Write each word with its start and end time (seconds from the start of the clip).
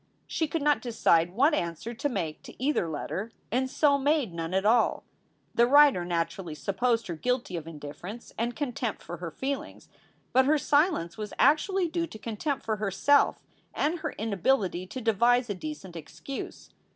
She 0.25 0.47
could 0.47 0.63
not 0.63 0.81
decide 0.81 1.29
what 1.35 1.53
answer 1.53 1.93
to 1.93 2.09
make 2.09 2.41
to 2.41 2.55
either 2.59 2.89
letter, 2.89 3.29
and 3.51 3.69
so 3.69 3.99
made 3.99 4.33
none 4.33 4.51
at 4.51 4.65
all. 4.65 5.03
The 5.53 5.67
writer 5.67 6.03
naturally 6.03 6.55
supposed 6.55 7.05
her 7.05 7.13
guilty 7.13 7.55
of 7.55 7.67
indifference 7.67 8.33
and 8.35 8.55
contempt 8.55 9.03
for 9.03 9.17
her 9.17 9.29
feelings, 9.29 9.89
but 10.33 10.45
her 10.45 10.57
silence 10.57 11.19
was 11.19 11.33
actually 11.37 11.87
due 11.87 12.07
to 12.07 12.17
contempt 12.17 12.65
for 12.65 12.77
herself 12.77 13.43
and 13.75 13.99
her 13.99 14.13
inability 14.13 14.87
to 14.87 15.01
devise 15.01 15.51
a 15.51 15.53
decent 15.53 15.95
excuse. 15.95 16.71